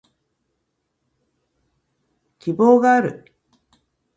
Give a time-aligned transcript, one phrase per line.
[2.39, 3.25] 希望がある